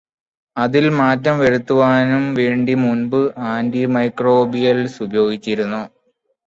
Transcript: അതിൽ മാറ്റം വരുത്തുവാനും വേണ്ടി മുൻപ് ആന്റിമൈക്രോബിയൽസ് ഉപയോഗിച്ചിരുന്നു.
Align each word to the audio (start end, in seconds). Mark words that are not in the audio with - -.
അതിൽ 0.57 0.85
മാറ്റം 0.99 1.35
വരുത്തുവാനും 1.39 2.23
വേണ്ടി 2.39 2.75
മുൻപ് 2.81 3.21
ആന്റിമൈക്രോബിയൽസ് 3.51 5.01
ഉപയോഗിച്ചിരുന്നു. 5.07 5.83